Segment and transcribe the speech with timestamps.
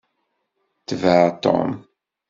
[0.87, 1.69] Tbeɛ Tom!